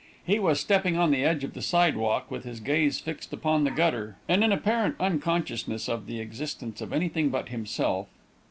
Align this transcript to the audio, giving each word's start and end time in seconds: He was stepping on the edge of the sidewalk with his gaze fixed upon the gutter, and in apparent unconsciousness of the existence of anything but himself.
He 0.25 0.39
was 0.39 0.59
stepping 0.59 0.97
on 0.97 1.11
the 1.11 1.23
edge 1.23 1.43
of 1.43 1.53
the 1.53 1.61
sidewalk 1.61 2.31
with 2.31 2.43
his 2.43 2.59
gaze 2.59 2.99
fixed 2.99 3.31
upon 3.33 3.65
the 3.65 3.69
gutter, 3.69 4.15
and 4.27 4.43
in 4.43 4.51
apparent 4.51 4.95
unconsciousness 4.99 5.87
of 5.87 6.07
the 6.07 6.19
existence 6.19 6.81
of 6.81 6.91
anything 6.91 7.29
but 7.29 7.49
himself. 7.49 8.07